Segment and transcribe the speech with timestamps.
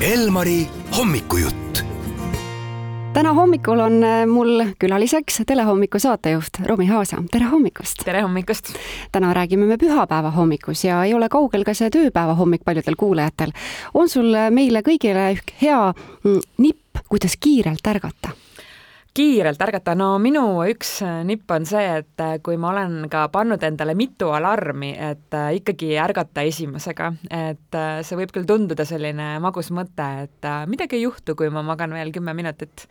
[0.00, 1.82] Elmari hommikujutt.
[3.12, 8.04] täna hommikul on äh, mul külaliseks Telehommiku saatejuht Romi Haasa, tere hommikust!
[8.04, 8.70] tere hommikust!
[9.12, 13.50] täna räägime me pühapäeva hommikus ja ei ole kaugel ka see tööpäeva hommik paljudel kuulajatel.
[13.94, 15.32] on sul meile kõigile
[15.62, 15.80] hea
[16.22, 18.30] mm, nipp, kuidas kiirelt ärgata?
[19.16, 23.24] Kiirelt ärgata, no minu üks äh, nipp on see, et äh, kui ma olen ka
[23.34, 29.30] pannud endale mitu alarmi, et äh, ikkagi ärgata esimesega, et see võib küll tunduda selline
[29.42, 32.86] magus mõte, et midagi ei juhtu, kui ma magan veel kümme minutit.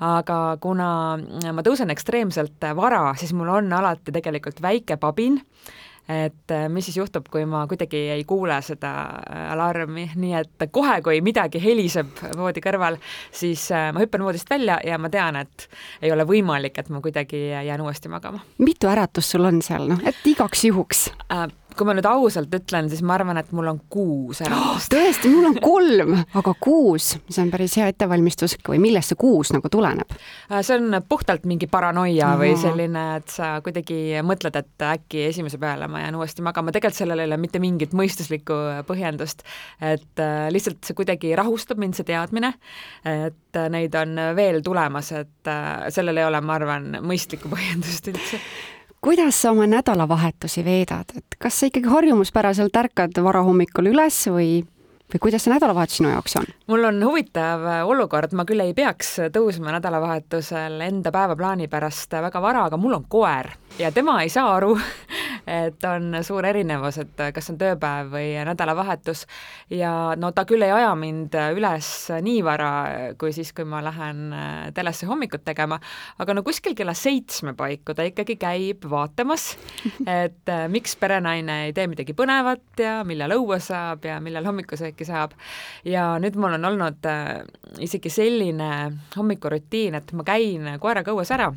[0.00, 1.18] aga kuna
[1.52, 5.36] ma tõusen ekstreemselt vara, siis mul on alati tegelikult väike pabin
[6.10, 10.66] et äh, mis siis juhtub, kui ma kuidagi ei kuule seda äh, alarmi, nii et
[10.72, 12.98] kohe, kui midagi heliseb voodi kõrval,
[13.32, 15.68] siis äh, ma hüppan voodist välja ja ma tean, et
[16.02, 18.42] ei ole võimalik, et ma kuidagi jään uuesti magama.
[18.58, 21.48] mitu äratust sul on seal, noh, et igaks juhuks äh,?
[21.76, 24.92] Kui ma nüüd ausalt ütlen, siis ma arvan, et mul on kuus äratust oh,.
[24.94, 29.52] tõesti, mul on kolm, aga kuus, see on päris hea ettevalmistus või millest see kuus
[29.54, 30.14] nagu tuleneb?
[30.50, 35.60] Äh, see on puhtalt mingi paranoia või selline, et sa kuidagi mõtled, et äkki esimese
[35.62, 39.46] peale ma jään uuesti magama, tegelikult sellel ei ole mitte mingit mõistuslikku põhjendust.
[39.80, 42.54] et äh, lihtsalt see kuidagi rahustab mind, see teadmine,
[43.06, 48.42] et neid on veel tulemas, et äh, sellel ei ole, ma arvan, mõistlikku põhjendust üldse
[49.00, 54.60] kuidas sa oma nädalavahetusi veedad, et kas sa ikkagi harjumuspäraselt ärkad varahommikul üles või,
[55.12, 56.48] või kuidas see nädalavahetus sinu jaoks on?
[56.70, 62.66] mul on huvitav olukord, ma küll ei peaks tõusma nädalavahetusel enda päevaplaani pärast väga vara,
[62.68, 64.76] aga mul on koer ja tema ei saa aru,
[65.46, 69.26] et on suur erinevus, et kas on tööpäev või nädalavahetus.
[69.72, 71.90] Ja no ta küll ei aja mind üles
[72.24, 72.70] nii vara,
[73.20, 74.34] kui siis, kui ma lähen
[74.76, 75.80] telesse hommikut tegema,
[76.18, 79.54] aga no kuskil kella seitsme paiku ta ikkagi käib vaatamas,
[80.24, 85.34] et miks perenaine ei tee midagi põnevat ja millal õue saab ja millal hommikusööki saab.
[85.84, 87.10] ja nüüd mul on olnud
[87.80, 88.70] isegi selline
[89.16, 91.50] hommikurutiin, et ma käin koeraga õues ära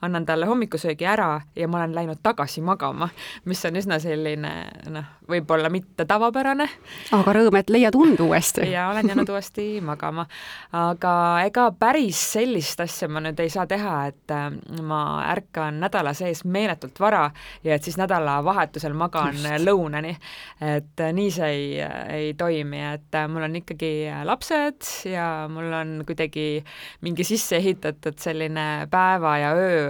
[0.00, 3.08] annan talle hommikusöögi ära ja ma olen läinud tagasi magama,
[3.44, 4.52] mis on üsna selline
[4.88, 6.66] noh, võib-olla mitte tavapärane.
[7.12, 8.64] aga rõõm, et leiad und uuesti.
[8.70, 10.26] ja olen jäänud uuesti magama.
[10.72, 11.12] aga
[11.44, 14.48] ega päris sellist asja ma nüüd ei saa teha, et äh,
[14.82, 17.26] ma ärkan nädala sees meeletult vara
[17.64, 19.66] ja et siis nädalavahetusel magan Just.
[19.66, 20.16] lõunani.
[20.60, 21.68] et äh, nii see ei,
[22.08, 23.92] ei toimi, et äh, mul on ikkagi
[24.24, 26.64] lapsed ja mul on kuidagi
[27.04, 29.89] mingi sisse ehitatud selline päeva ja öö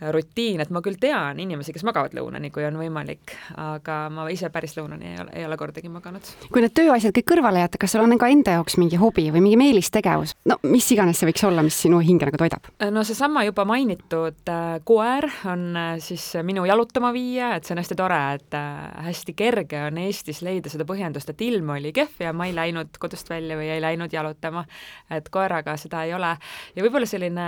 [0.00, 4.48] rutiin, et ma küll tean inimesi, kes magavad lõunani, kui on võimalik, aga ma ise
[4.52, 6.30] päris lõunani ei ole, ei ole kordagi maganud.
[6.52, 9.44] kui need tööasjad kõik kõrvale jätta, kas sul on ka enda jaoks mingi hobi või
[9.44, 12.70] mingi meelistegevus, no mis iganes see võiks olla, mis sinu hinge nagu toidab?
[12.90, 17.82] no seesama juba mainitud äh, koer on äh, siis minu jalutama viia, et see on
[17.82, 22.24] hästi tore, et äh, hästi kerge on Eestis leida seda põhjendust, et ilm oli kehv
[22.24, 24.64] ja ma ei läinud kodust välja või ei läinud jalutama.
[25.10, 26.32] et koeraga seda ei ole
[26.74, 27.46] ja võib-olla selline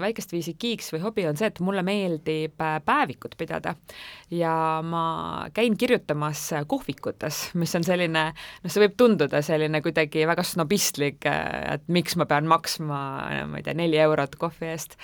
[0.00, 3.74] väikest viisi kiiks või hobi on see, et mulle meeldib äh, päevikut pidada.
[4.32, 10.44] Ja ma käin kirjutamas kohvikutes, mis on selline, noh, see võib tunduda selline kuidagi väga
[10.46, 13.02] snobistlik, äh, et miks ma pean maksma,
[13.50, 14.96] ma ei tea, neli eurot kohvi eest,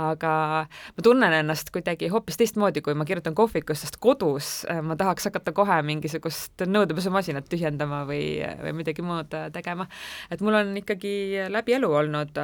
[0.00, 0.34] aga
[0.66, 5.30] ma tunnen ennast kuidagi hoopis teistmoodi, kui ma kirjutan kohvikus, sest kodus äh, ma tahaks
[5.30, 8.24] hakata kohe mingisugust nõudepesumasinat tühjendama või,
[8.64, 9.86] või midagi muud tegema.
[10.30, 12.38] et mul on ikkagi läbi elu olnud,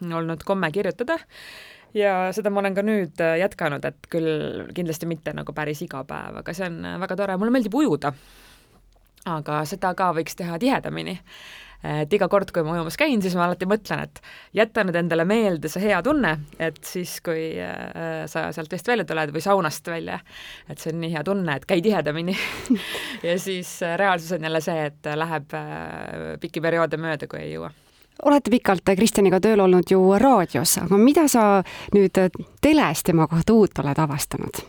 [0.00, 1.18] olnud komme kirjutada
[1.96, 6.04] ja seda ma olen ka nüüd äh, jätkanud, et küll kindlasti mitte nagu päris iga
[6.08, 8.12] päev, aga see on äh, väga tore, mulle meeldib ujuda.
[9.30, 11.18] aga seda ka võiks teha tihedamini.
[11.80, 14.18] et iga kord, kui ma ujumas käin, siis ma alati mõtlen, et
[14.52, 19.06] jäta nüüd endale meelde see hea tunne, et siis, kui äh, sa sealt vist välja
[19.08, 20.20] tuled või saunast välja,
[20.68, 22.36] et see on nii hea tunne, et käi tihedamini
[23.28, 25.56] ja siis reaalsus on jälle see, et läheb
[26.40, 27.72] pikki perioode mööda, kui ei jõua
[28.24, 31.62] olete pikalt Kristjaniga tööl olnud ju raadios, aga mida sa
[31.94, 32.18] nüüd
[32.60, 34.64] teles tema kohta uut oled avastanud?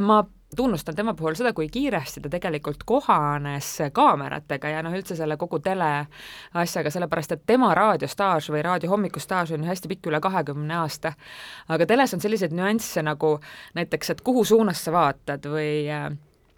[0.00, 0.22] ma
[0.56, 5.58] tunnustan tema puhul seda, kui kiiresti ta tegelikult kohanes kaameratega ja noh, üldse selle kogu
[5.64, 6.06] tele
[6.54, 11.14] asjaga, sellepärast et tema raadiostaaž või raadio hommikustaaž on ju hästi pikk, üle kahekümne aasta.
[11.68, 13.38] aga teles on selliseid nüansse nagu
[13.74, 16.10] näiteks, et kuhu suunas sa vaatad või äh,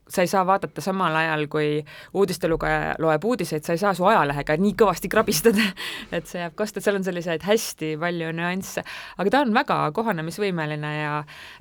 [0.08, 4.56] sa ei saa vaadata samal ajal, kui uudistelugeja loeb uudiseid, sa ei saa su ajalehega
[4.60, 5.66] nii kõvasti krabistada,
[6.16, 8.84] et see jääb kosta, seal on selliseid hästi palju nüansse.
[9.18, 11.12] aga ta on väga kohanemisvõimeline ja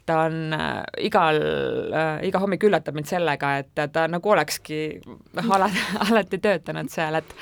[0.06, 5.51] ta on äh, igal äh,, iga hommik üllatab mind sellega, et ta nagu olekski noh,
[5.57, 7.38] alati, alati töötanud seal, et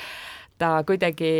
[0.62, 1.32] ta kuidagi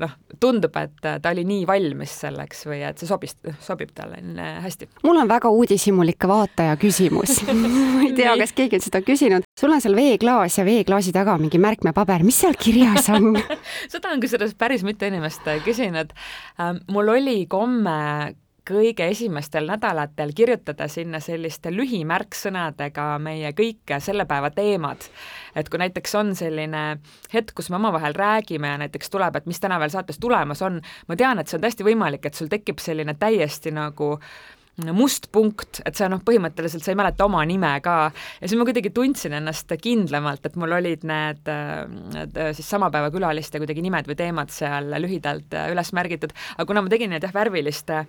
[0.00, 4.20] noh, tundub, et ta oli nii valmis selleks või et see sobis, sobib talle
[4.64, 4.88] hästi.
[5.06, 7.42] mul on väga uudishimulik vaataja küsimus
[7.94, 9.48] ma ei tea, kas keegi on seda küsinud.
[9.58, 13.34] sul on seal veeklaas ja veeklaasi taga mingi märkmepaber, mis seal kirjas on
[13.92, 16.12] seda on kusjuures päris mitu inimest küsinud.
[16.60, 18.34] Ähm, mul oli komme
[18.70, 25.08] kõige esimestel nädalatel kirjutada sinna selliste lühimärksõnadega meie kõik selle päeva teemad.
[25.54, 26.98] et kui näiteks on selline
[27.34, 30.80] hetk, kus me omavahel räägime ja näiteks tuleb, et mis täna veel saates tulemas on,
[31.08, 34.61] ma tean, et see on täiesti võimalik, et sul tekib selline täiesti nagu äh,
[34.92, 37.96] must punkt, et sa noh, põhimõtteliselt sa ei mäleta oma nime ka.
[38.40, 41.50] Ja siis ma kuidagi tundsin ennast kindlamalt, et mul olid need,
[42.14, 46.84] need siis sama päeva külaliste kuidagi nimed või teemad seal lühidalt üles märgitud, aga kuna
[46.84, 48.04] ma tegin need jah, värviliste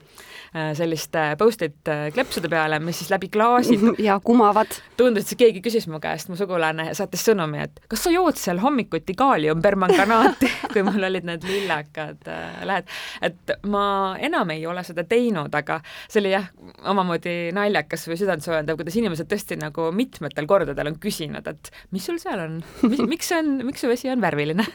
[0.77, 4.71] selliste post-it kleepsude peale, mis siis läbi klaasi ja kumavad.
[4.97, 8.61] tundus, et keegi küsis mu käest, mu sugulane saatis sõnumi, et kas sa jood seal
[8.63, 12.29] hommikuti kaaliumpermanganaati kui mul olid need lillakad
[12.69, 12.91] lähed,
[13.25, 13.85] et ma
[14.21, 16.52] enam ei ole seda teinud, aga see oli jah,
[16.89, 22.19] omamoodi naljakas või südantsoojendav, kuidas inimesed tõesti nagu mitmetel kordadel on küsinud, et mis sul
[22.21, 22.57] seal on,
[23.13, 24.65] miks see on, miks su vesi on värviline?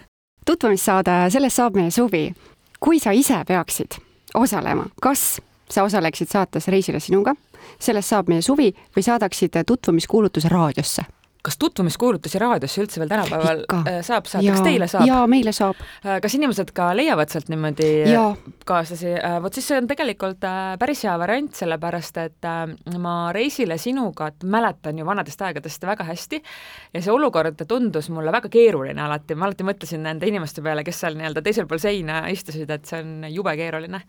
[0.49, 2.31] tutvumissaade Sellest saab meie suvi.
[2.81, 3.99] kui sa ise peaksid
[4.35, 7.35] osalema, kas sa osaleksid saates Reisile sinuga,
[7.79, 11.05] Sellest saab meie suvi või saadaksid tutvumiskuulutuse raadiosse
[11.43, 13.79] kas tutvumiskuulutusi raadiosse üldse veel tänapäeval Ikka.
[13.87, 15.07] Äh, saab saada, kas teile saab?
[15.07, 15.79] jaa, meile saab.
[16.03, 18.25] Äh, kas inimesed ka leiavad sealt niimoodi ja.
[18.67, 19.13] kaaslasi?
[19.15, 20.43] Äh, vot siis see on tegelikult
[20.81, 22.51] päris hea variant, sellepärast et
[22.99, 26.43] ma reisile sinuga mäletan ju vanadest aegadest väga hästi
[26.95, 31.05] ja see olukord tundus mulle väga keeruline alati, ma alati mõtlesin nende inimeste peale, kes
[31.05, 34.03] seal nii-öelda teisel pool seina istusid, et see on jube keeruline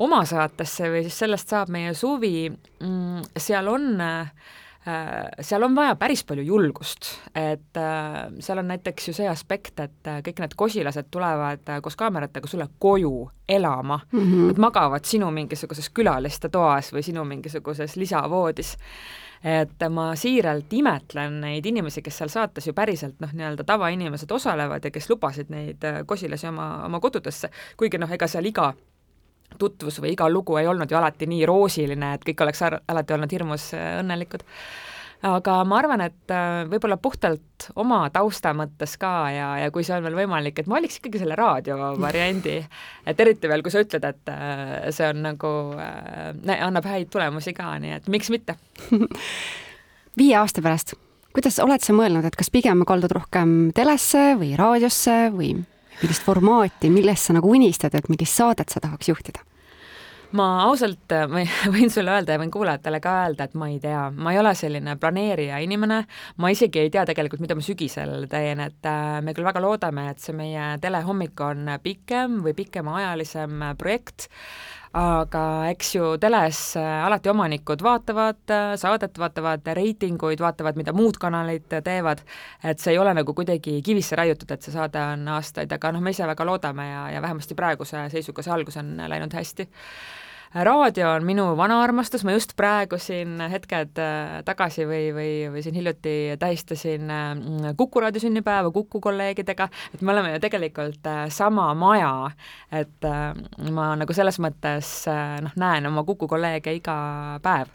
[0.00, 4.69] oma saatesse või siis sellest saab meie suvi, mm, seal on äh, Äh,
[5.40, 10.08] seal on vaja päris palju julgust, et äh, seal on näiteks ju see aspekt, et
[10.08, 14.00] äh, kõik need kosilased tulevad koos kaameratega sulle koju elama.
[14.12, 14.46] Mm, -hmm.
[14.48, 18.76] nad magavad sinu mingisuguses külaliste toas või sinu mingisuguses lisavoodis.
[19.44, 24.84] Et ma siiralt imetlen neid inimesi, kes seal saates ju päriselt noh, nii-öelda tavainimesed osalevad
[24.84, 28.74] ja kes lubasid neid kosilasi oma, oma kodudesse, kuigi noh, ega seal iga
[29.58, 33.32] tutvus või iga lugu ei olnud ju alati nii roosiline, et kõik oleks alati olnud
[33.32, 34.44] hirmus äh, õnnelikud.
[35.28, 39.96] aga ma arvan, et äh, võib-olla puhtalt oma tausta mõttes ka ja, ja kui see
[39.98, 42.56] on veel võimalik, et ma valiks ikkagi selle raadiovariandi,
[43.12, 47.54] et eriti veel, kui sa ütled, et äh, see on nagu äh,, annab häid tulemusi
[47.56, 48.56] ka, nii et miks mitte
[50.20, 50.96] viie aasta pärast,
[51.34, 55.54] kuidas oled sa mõelnud, et kas pigem kaldud rohkem telesse või raadiosse või
[56.02, 59.44] millist formaati, millest sa nagu unistad, et millist saadet sa tahaks juhtida?
[60.36, 61.42] ma ausalt ma
[61.74, 64.52] võin sulle öelda ja võin kuulajatele ka öelda, et ma ei tea, ma ei ole
[64.58, 66.04] selline planeerija inimene,
[66.38, 70.06] ma isegi ei tea tegelikult, mida ma sügisel teen, et äh, me küll väga loodame,
[70.12, 74.30] et see meie telehommik on pikem või pikemaajalisem projekt,
[74.96, 81.18] aga eks ju teles äh, alati omanikud vaatavad äh, saadet, vaatavad reitinguid, vaatavad, mida muud
[81.22, 82.24] kanalid teevad,
[82.64, 86.02] et see ei ole nagu kuidagi kivisse raiutud, et see saade on aastaid, aga noh,
[86.02, 89.68] me ise väga loodame ja, ja vähemasti praeguse seisuga see algus on läinud hästi
[90.54, 95.62] raadio on minu vana armastus, ma just praegu siin hetked äh, tagasi või, või, või
[95.62, 101.24] siin hiljuti tähistasin mm, Kuku raadio sünnipäeva Kuku kolleegidega, et me oleme ju tegelikult äh,
[101.30, 102.30] sama maja,
[102.72, 103.30] et äh,
[103.70, 104.90] ma nagu selles mõttes
[105.44, 106.96] noh, näen oma Kuku kolleege iga
[107.42, 107.70] päev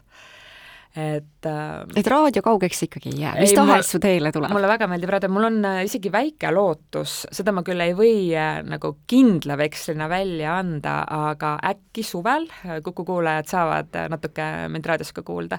[0.96, 4.52] et äh, et raadio kaugeks ikkagi ei jää, mis tahes su teele tuleb?
[4.54, 8.14] mulle väga meeldib raadio, mul on äh, isegi väike lootus, seda ma küll ei või
[8.32, 10.98] äh, nagu kindla vekslina välja anda,
[11.30, 12.48] aga äkki suvel
[12.84, 15.58] Kuku kuulajad saavad natuke mind raadios ka kuulda,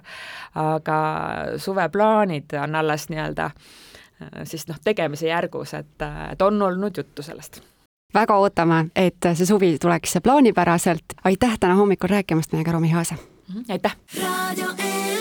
[0.58, 0.98] aga
[1.62, 3.52] suveplaanid on alles nii-öelda
[4.50, 7.62] siis noh, tegemise järgus, et, et on olnud juttu sellest
[8.14, 11.18] väga ootame, et see suvi tuleks plaanipäraselt.
[11.24, 13.16] aitäh täna hommikul rääkimast meiega, Romi Haase!
[13.48, 13.98] Mhm, aitäh!
[14.22, 15.17] raadio E